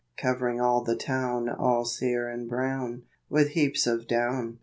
[0.17, 4.57] Covering all the town All sere and brown, With heaps of down.